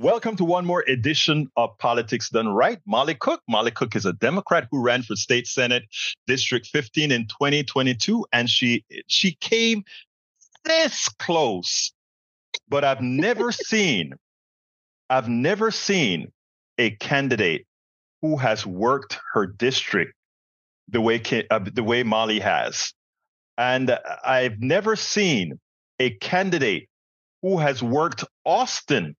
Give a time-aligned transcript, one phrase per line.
[0.00, 2.78] Welcome to one more edition of Politics Done Right.
[2.86, 3.42] Molly Cook.
[3.48, 5.86] Molly Cook is a Democrat who ran for state senate
[6.28, 9.82] district 15 in 2022 and she she came
[10.64, 11.92] this close.
[12.68, 14.12] But I've never seen
[15.10, 16.30] I've never seen
[16.78, 17.66] a candidate
[18.22, 20.14] who has worked her district
[20.86, 22.92] the way uh, the way Molly has.
[23.56, 25.58] And I've never seen
[25.98, 26.88] a candidate
[27.42, 29.16] who has worked Austin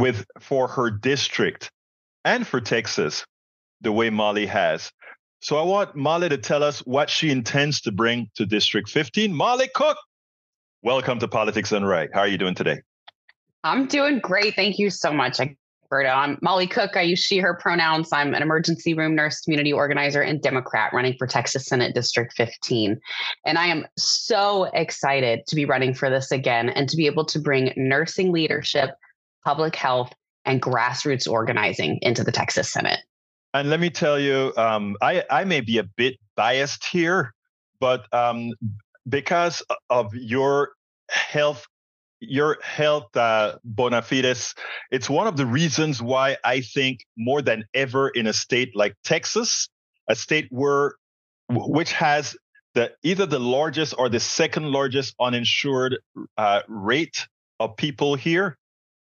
[0.00, 1.70] with for her district
[2.24, 3.24] and for Texas
[3.82, 4.90] the way Molly has.
[5.40, 9.32] So I want Molly to tell us what she intends to bring to District 15.
[9.32, 9.98] Molly Cook,
[10.82, 12.10] welcome to Politics Done Right.
[12.12, 12.80] How are you doing today?
[13.62, 14.54] I'm doing great.
[14.54, 15.38] Thank you so much.
[15.38, 16.14] Egberto.
[16.14, 16.96] I'm Molly Cook.
[16.96, 18.10] I use she, her pronouns.
[18.12, 22.98] I'm an emergency room nurse, community organizer, and Democrat running for Texas Senate District 15.
[23.44, 27.24] And I am so excited to be running for this again and to be able
[27.26, 28.90] to bring nursing leadership
[29.44, 30.12] public health,
[30.44, 33.00] and grassroots organizing into the Texas Senate.
[33.52, 37.32] And let me tell you, um, I, I may be a bit biased here,
[37.80, 38.52] but um,
[39.08, 40.70] because of your
[41.10, 41.66] health
[42.20, 44.54] your health uh, bona fides
[44.90, 48.94] it's one of the reasons why i think more than ever in a state like
[49.04, 49.68] texas
[50.08, 50.94] a state where
[51.48, 52.36] which has
[52.74, 55.98] the either the largest or the second largest uninsured
[56.36, 57.26] uh, rate
[57.58, 58.58] of people here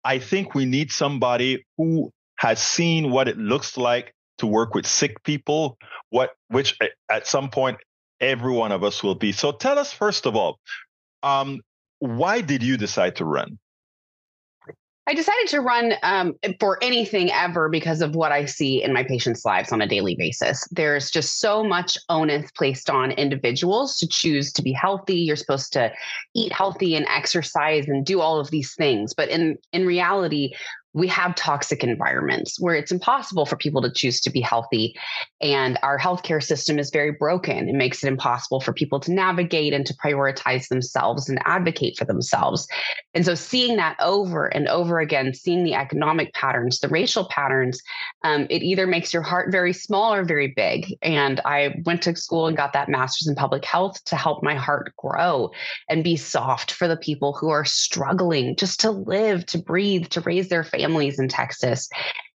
[0.04, 4.86] I think we need somebody who has seen what it looks like to work with
[4.86, 5.78] sick people,
[6.10, 6.78] what which
[7.10, 7.78] at some point
[8.20, 9.32] every one of us will be.
[9.32, 10.60] So tell us first of all,
[11.22, 11.62] um,
[12.00, 13.58] why did you decide to run?
[15.06, 19.04] I decided to run um, for anything ever because of what I see in my
[19.04, 20.66] patients' lives on a daily basis.
[20.72, 25.16] There's just so much onus placed on individuals to choose to be healthy.
[25.16, 25.92] You're supposed to
[26.34, 30.54] eat healthy and exercise and do all of these things, but in in reality,
[30.94, 34.96] we have toxic environments where it's impossible for people to choose to be healthy.
[35.42, 37.68] And our healthcare system is very broken.
[37.68, 42.06] It makes it impossible for people to navigate and to prioritize themselves and advocate for
[42.06, 42.68] themselves.
[43.16, 47.82] And so, seeing that over and over again, seeing the economic patterns, the racial patterns,
[48.24, 50.96] um, it either makes your heart very small or very big.
[51.02, 54.56] And I went to school and got that master's in public health to help my
[54.56, 55.52] heart grow
[55.90, 60.22] and be soft for the people who are struggling just to live, to breathe, to
[60.22, 61.90] raise their family families in Texas.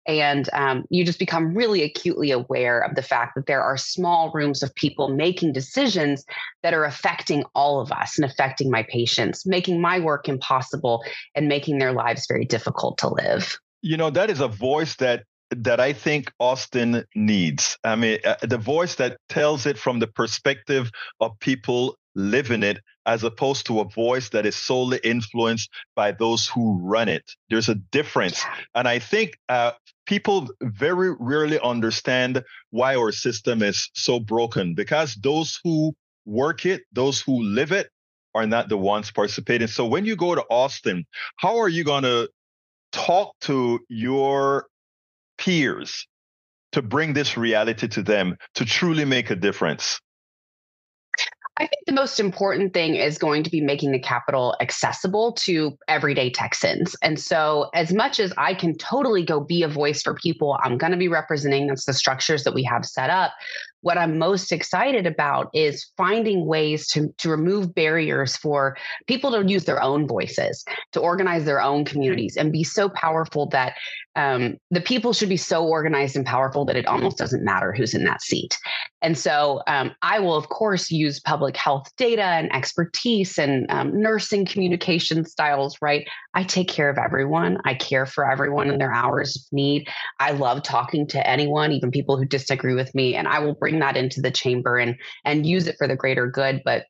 [0.08, 4.32] And um, you just become really acutely aware of the fact that there are small
[4.34, 6.24] rooms of people making decisions
[6.62, 11.04] that are affecting all of us and affecting my patients, making my work impossible
[11.34, 13.58] and making their lives very difficult to live.
[13.82, 15.24] You know, that is a voice that
[15.56, 17.78] that I think Austin needs.
[17.84, 22.80] I mean, uh, the voice that tells it from the perspective of people living it
[23.06, 27.24] as opposed to a voice that is solely influenced by those who run it.
[27.50, 28.44] There's a difference.
[28.74, 29.72] And I think uh,
[30.06, 35.96] people very rarely understand why our system is so broken because those who
[36.26, 37.90] work it, those who live it,
[38.34, 39.68] are not the ones participating.
[39.68, 41.06] So when you go to Austin,
[41.38, 42.30] how are you going to
[42.92, 44.68] talk to your
[45.38, 46.06] peers
[46.74, 50.02] to bring this reality to them to truly make a difference?
[51.58, 55.78] I think the most important thing is going to be making the capital accessible to
[55.88, 56.98] everyday Texans.
[57.02, 60.78] And so, as much as I can totally go be a voice for people, I'm
[60.78, 63.32] going to be representing that's the structures that we have set up
[63.86, 68.76] what I'm most excited about is finding ways to, to remove barriers for
[69.06, 73.48] people to use their own voices, to organize their own communities, and be so powerful
[73.50, 73.76] that
[74.16, 77.94] um, the people should be so organized and powerful that it almost doesn't matter who's
[77.94, 78.58] in that seat.
[79.02, 84.02] And so um, I will, of course, use public health data and expertise and um,
[84.02, 86.08] nursing communication styles, right?
[86.34, 87.60] I take care of everyone.
[87.66, 89.88] I care for everyone in their hours of need.
[90.20, 93.75] I love talking to anyone, even people who disagree with me, and I will bring
[93.76, 96.86] bring that into the chamber and and use it for the greater good but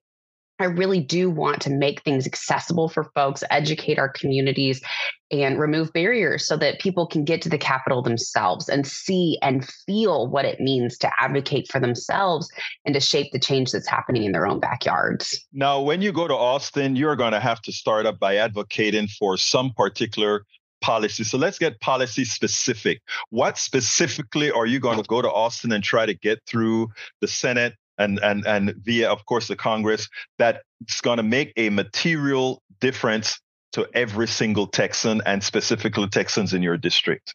[0.58, 4.82] I really do want to make things accessible for folks, educate our communities,
[5.30, 9.68] and remove barriers so that people can get to the Capitol themselves and see and
[9.86, 12.50] feel what it means to advocate for themselves
[12.86, 15.38] and to shape the change that's happening in their own backyards.
[15.52, 19.10] Now, when you go to Austin, you're going to have to start up by advocating
[19.10, 20.46] for some particular
[20.86, 21.24] policy.
[21.24, 23.02] So let's get policy specific.
[23.32, 26.90] What specifically are you going to go to Austin and try to get through
[27.22, 31.70] the Senate and and and via, of course, the Congress that's going to make a
[31.70, 33.40] material difference
[33.74, 37.34] to every single Texan and specifically Texans in your district?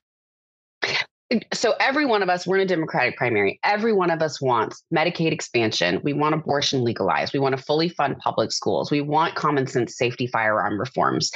[1.53, 3.61] So every one of us we're in a democratic primary.
[3.63, 6.01] Every one of us wants medicaid expansion.
[6.03, 7.33] We want abortion legalized.
[7.33, 8.91] We want to fully fund public schools.
[8.91, 11.31] We want common sense safety firearm reforms.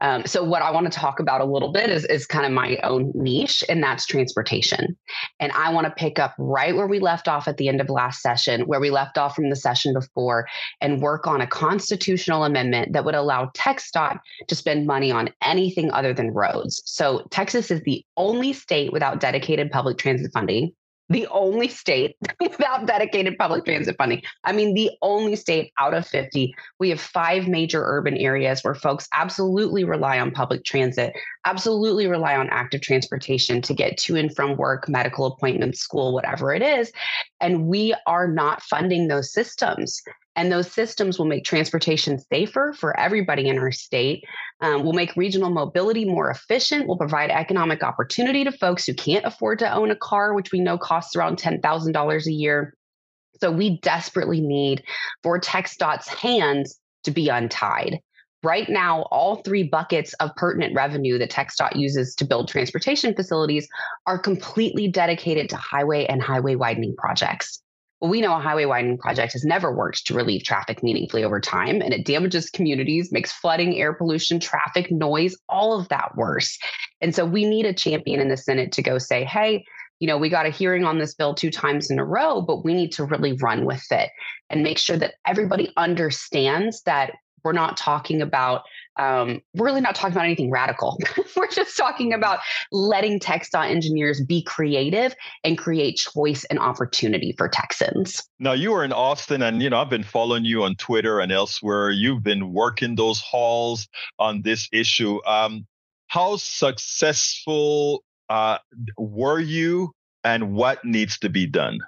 [0.00, 2.52] Um, so what I want to talk about a little bit is, is kind of
[2.52, 4.96] my own niche, and that's transportation.
[5.40, 7.90] And I want to pick up right where we left off at the end of
[7.90, 10.46] last session, where we left off from the session before,
[10.80, 15.90] and work on a constitutional amendment that would allow TxDOT to spend money on anything
[15.90, 16.80] other than roads.
[16.84, 19.39] So Texas is the only state without dedicated
[19.70, 20.72] public transit funding
[21.10, 24.22] the only state without dedicated public transit funding.
[24.44, 26.54] I mean, the only state out of 50.
[26.78, 31.12] We have five major urban areas where folks absolutely rely on public transit,
[31.44, 36.54] absolutely rely on active transportation to get to and from work, medical appointments, school, whatever
[36.54, 36.92] it is.
[37.40, 40.00] And we are not funding those systems.
[40.36, 44.24] And those systems will make transportation safer for everybody in our state.
[44.62, 46.86] Um, will make regional mobility more efficient.
[46.86, 50.60] Will provide economic opportunity to folks who can't afford to own a car, which we
[50.60, 52.74] know costs around $10,000 a year.
[53.40, 54.82] So we desperately need
[55.22, 58.00] for TxDOT's hands to be untied.
[58.42, 63.68] Right now, all three buckets of pertinent revenue that TxDOT uses to build transportation facilities
[64.06, 67.60] are completely dedicated to highway and highway widening projects.
[68.00, 71.38] Well, we know a highway widening project has never worked to relieve traffic meaningfully over
[71.38, 76.58] time, and it damages communities, makes flooding, air pollution, traffic, noise, all of that worse.
[77.02, 79.64] And so we need a champion in the Senate to go say, hey,
[79.98, 82.64] you know, we got a hearing on this bill two times in a row, but
[82.64, 84.10] we need to really run with it
[84.48, 87.12] and make sure that everybody understands that
[87.44, 88.62] we're not talking about
[88.98, 90.98] um, we're really not talking about anything radical.
[91.36, 92.40] we're just talking about
[92.72, 95.14] letting TxDOT engineers be creative
[95.44, 98.22] and create choice and opportunity for Texans.
[98.38, 101.32] Now you are in Austin, and you know I've been following you on Twitter and
[101.32, 101.90] elsewhere.
[101.90, 103.88] You've been working those halls
[104.18, 105.24] on this issue.
[105.26, 105.66] Um,
[106.08, 108.58] how successful uh,
[108.98, 109.92] were you,
[110.24, 111.78] and what needs to be done?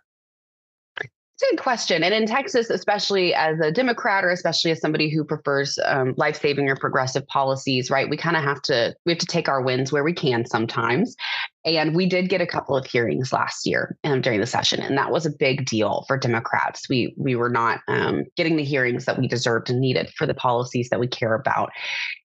[1.50, 2.02] Good question.
[2.02, 6.40] And in Texas, especially as a Democrat or especially as somebody who prefers um, life
[6.40, 8.08] saving or progressive policies, right?
[8.08, 11.16] We kind of have to we have to take our wins where we can sometimes.
[11.64, 14.98] And we did get a couple of hearings last year um, during the session, and
[14.98, 16.88] that was a big deal for Democrats.
[16.88, 20.34] We we were not um, getting the hearings that we deserved and needed for the
[20.34, 21.70] policies that we care about,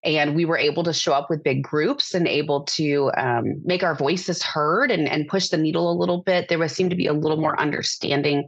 [0.03, 3.83] and we were able to show up with big groups and able to um, make
[3.83, 6.49] our voices heard and, and push the needle a little bit.
[6.49, 8.47] There was seemed to be a little more understanding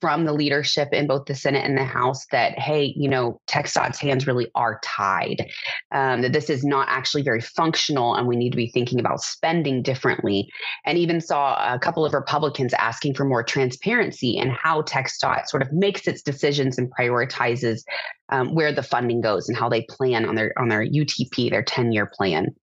[0.00, 3.98] from the leadership in both the Senate and the House that hey, you know, TxDOT's
[3.98, 5.46] hands really are tied.
[5.92, 9.22] Um, that this is not actually very functional, and we need to be thinking about
[9.22, 10.52] spending differently recently,
[10.84, 15.62] and even saw a couple of Republicans asking for more transparency in how TxDOT sort
[15.62, 17.82] of makes its decisions and prioritizes
[18.30, 21.62] um, where the funding goes and how they plan on their on their UTP, their
[21.62, 22.54] 10 year plan.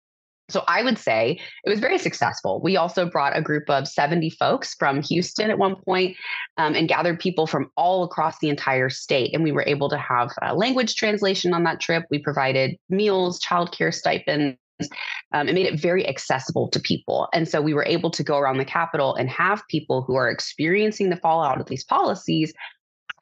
[0.50, 2.62] So I would say it was very successful.
[2.62, 6.18] We also brought a group of 70 folks from Houston at one point,
[6.58, 9.34] um, and gathered people from all across the entire state.
[9.34, 12.04] And we were able to have language translation on that trip.
[12.12, 14.58] We provided meals, childcare stipends,
[15.34, 17.28] um, it made it very accessible to people.
[17.34, 20.30] And so we were able to go around the Capitol and have people who are
[20.30, 22.54] experiencing the fallout of these policies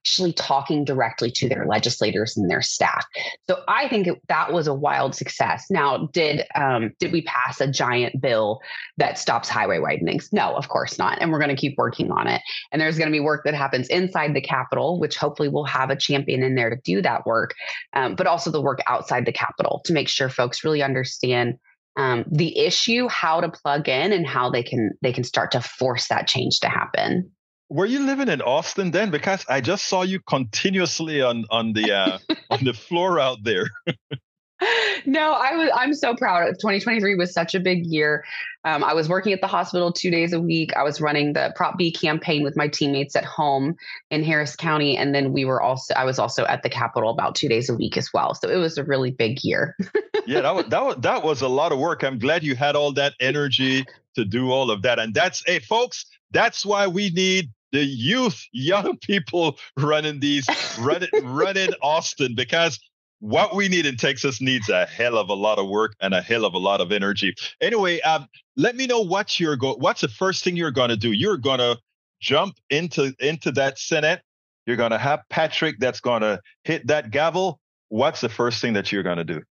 [0.01, 3.05] actually talking directly to their legislators and their staff.
[3.47, 5.65] So I think it, that was a wild success.
[5.69, 8.59] Now, did um, did we pass a giant bill
[8.97, 10.33] that stops highway widenings?
[10.33, 11.19] No, of course not.
[11.21, 12.41] And we're going to keep working on it.
[12.71, 15.91] And there's going to be work that happens inside the Capitol, which hopefully we'll have
[15.91, 17.53] a champion in there to do that work,
[17.93, 21.59] um, but also the work outside the Capitol to make sure folks really understand
[21.97, 25.61] um, the issue, how to plug in, and how they can they can start to
[25.61, 27.29] force that change to happen
[27.71, 29.11] were you living in Austin then?
[29.11, 32.17] Because I just saw you continuously on on the uh,
[32.49, 33.69] on the floor out there.
[35.05, 35.69] no, I was.
[35.73, 36.47] I'm so proud.
[36.59, 38.25] 2023 was such a big year.
[38.65, 40.75] Um, I was working at the hospital two days a week.
[40.75, 43.75] I was running the Prop B campaign with my teammates at home
[44.11, 45.93] in Harris County, and then we were also.
[45.95, 48.35] I was also at the Capitol about two days a week as well.
[48.35, 49.77] So it was a really big year.
[50.27, 52.03] yeah, that was, that was that was a lot of work.
[52.03, 53.85] I'm glad you had all that energy
[54.15, 54.99] to do all of that.
[54.99, 56.05] And that's hey, folks.
[56.33, 60.47] That's why we need the youth, young people running these,
[60.79, 62.79] running, running Austin because
[63.19, 66.21] what we need in Texas needs a hell of a lot of work and a
[66.21, 67.35] hell of a lot of energy.
[67.61, 69.77] Anyway, um, let me know what you're going.
[69.79, 71.11] What's the first thing you're going to do?
[71.11, 71.77] You're going to
[72.19, 74.21] jump into into that Senate.
[74.65, 77.59] You're going to have Patrick that's going to hit that gavel.
[77.89, 79.41] What's the first thing that you're going to do?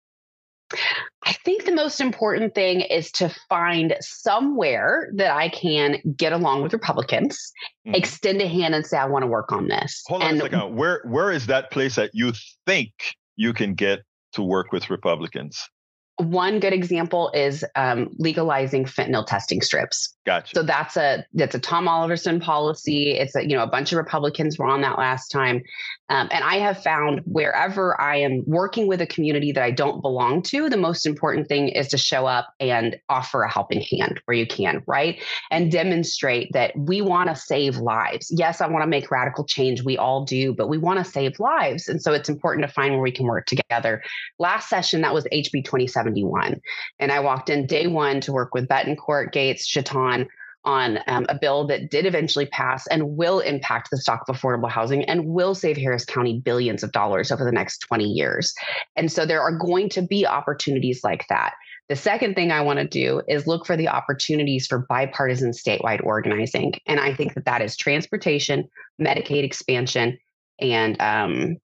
[1.25, 6.63] I think the most important thing is to find somewhere that I can get along
[6.63, 7.53] with Republicans,
[7.87, 7.95] mm-hmm.
[7.95, 10.03] extend a hand and say, I want to work on this.
[10.07, 10.77] Hold on a second.
[10.77, 12.33] Where where is that place that you
[12.67, 12.93] think
[13.37, 14.01] you can get
[14.33, 15.69] to work with Republicans?
[16.17, 20.15] One good example is um, legalizing fentanyl testing strips.
[20.27, 20.55] Gotcha.
[20.55, 23.13] So that's a that's a Tom Oliverson policy.
[23.13, 25.63] It's a you know a bunch of Republicans were on that last time,
[26.11, 30.03] um, and I have found wherever I am working with a community that I don't
[30.03, 34.21] belong to, the most important thing is to show up and offer a helping hand
[34.27, 38.31] where you can, right, and demonstrate that we want to save lives.
[38.31, 39.83] Yes, I want to make radical change.
[39.83, 42.93] We all do, but we want to save lives, and so it's important to find
[42.93, 44.03] where we can work together.
[44.39, 46.61] Last session that was HB 2071,
[46.99, 50.20] and I walked in day one to work with Bettencourt, Gates, Chiton
[50.65, 54.71] on um, a bill that did eventually pass and will impact the stock of affordable
[54.71, 58.53] housing and will save Harris County billions of dollars over the next 20 years.
[58.97, 61.55] And so there are going to be opportunities like that.
[61.89, 66.05] The second thing I want to do is look for the opportunities for bipartisan statewide
[66.05, 66.75] organizing.
[66.87, 68.69] And I think that that is transportation,
[69.01, 70.17] Medicaid expansion,
[70.61, 71.57] and um,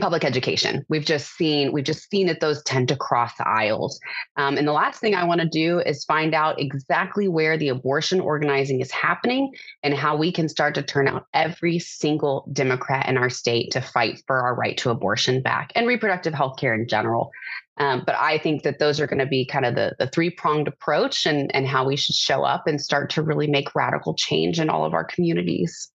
[0.00, 0.84] public education.
[0.88, 4.00] We've just seen we've just seen that those tend to cross aisles.
[4.36, 7.68] Um, and the last thing I want to do is find out exactly where the
[7.68, 9.52] abortion organizing is happening
[9.82, 13.80] and how we can start to turn out every single Democrat in our state to
[13.80, 17.30] fight for our right to abortion back and reproductive health care in general.
[17.78, 20.30] Um, but I think that those are going to be kind of the, the three
[20.30, 24.14] pronged approach and, and how we should show up and start to really make radical
[24.14, 25.90] change in all of our communities.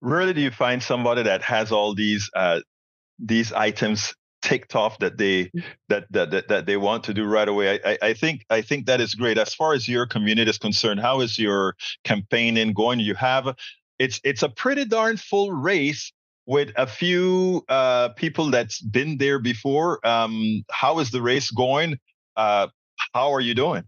[0.00, 2.60] Really, do you find somebody that has all these uh,
[3.24, 5.50] these items ticked off that they
[5.88, 7.80] that that that, that they want to do right away.
[7.84, 9.38] I, I think I think that is great.
[9.38, 13.00] As far as your community is concerned, how is your campaigning going?
[13.00, 13.54] You have
[13.98, 16.12] it's it's a pretty darn full race
[16.46, 20.04] with a few uh, people that's been there before.
[20.06, 21.98] Um, how is the race going?
[22.36, 22.68] Uh,
[23.14, 23.84] how are you doing?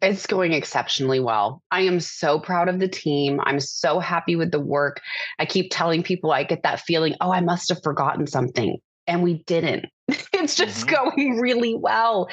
[0.00, 1.62] It's going exceptionally well.
[1.70, 3.40] I am so proud of the team.
[3.42, 5.00] I'm so happy with the work.
[5.38, 8.78] I keep telling people I get that feeling, oh, I must have forgotten something.
[9.06, 9.86] And we didn't.
[10.32, 11.16] it's just mm-hmm.
[11.16, 12.28] going really well.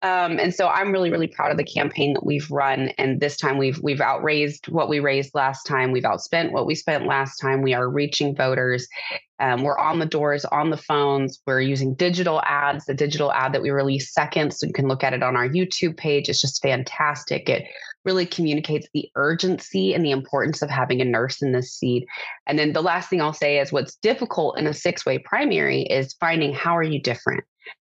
[0.00, 2.90] Um, and so I'm really, really proud of the campaign that we've run.
[2.98, 5.90] And this time we've we've outraised what we raised last time.
[5.90, 7.62] We've outspent what we spent last time.
[7.62, 8.86] We are reaching voters.
[9.40, 11.40] Um, we're on the doors, on the phones.
[11.46, 12.84] We're using digital ads.
[12.84, 15.48] The digital ad that we released second, so you can look at it on our
[15.48, 16.28] YouTube page.
[16.28, 17.48] It's just fantastic.
[17.48, 17.64] It
[18.04, 22.06] really communicates the urgency and the importance of having a nurse in this seat.
[22.46, 26.14] And then the last thing I'll say is what's difficult in a six-way primary is
[26.14, 27.17] finding how are you different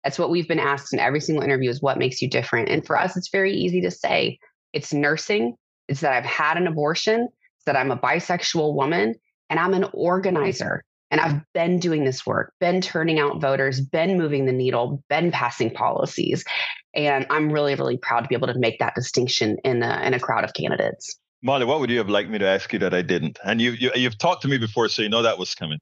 [0.04, 2.70] that's what we've been asked in every single interview is what makes you different.
[2.70, 4.40] And for us, it's very easy to say
[4.74, 5.56] it's nursing,
[5.88, 7.28] it's that I've had an abortion,
[7.58, 9.16] it's that I'm a bisexual woman,
[9.50, 10.84] and I'm an organizer.
[11.12, 15.32] And I've been doing this work, been turning out voters, been moving the needle, been
[15.32, 16.44] passing policies.
[16.96, 20.14] And I'm really, really proud to be able to make that distinction in a, in
[20.14, 21.18] a crowd of candidates.
[21.44, 23.38] Molly, what would you have liked me to ask you that I didn't?
[23.46, 25.78] And you, you you've talked to me before, so you know that was coming.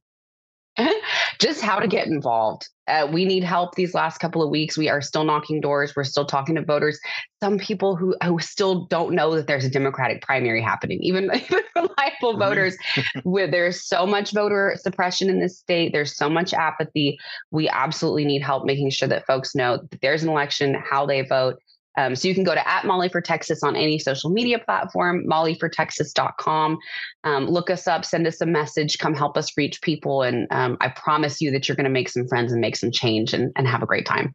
[1.40, 2.68] just how to get involved.
[2.88, 4.78] Uh, we need help these last couple of weeks.
[4.78, 5.96] We are still knocking doors.
[5.96, 7.00] We're still talking to voters.
[7.42, 11.64] Some people who, who still don't know that there's a Democratic primary happening, even, even
[11.76, 12.78] reliable voters.
[13.24, 17.18] where there's so much voter suppression in this state, there's so much apathy.
[17.52, 21.22] We absolutely need help making sure that folks know that there's an election, how they
[21.22, 21.60] vote,
[21.98, 25.26] um, so you can go to at Molly for Texas on any social media platform,
[25.30, 26.78] mollyfortexas.com.
[27.24, 30.24] Um, look us up, send us a message, come help us reach people.
[30.24, 32.92] And um, I promise you that you're going to make some friends and make some
[32.92, 34.34] change and, and have a great time.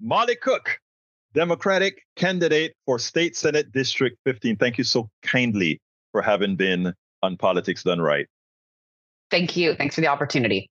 [0.00, 0.78] Molly Cook,
[1.34, 4.56] Democratic candidate for State Senate District 15.
[4.56, 5.80] Thank you so kindly
[6.12, 8.26] for having been on Politics Done Right.
[9.30, 9.74] Thank you.
[9.74, 10.70] Thanks for the opportunity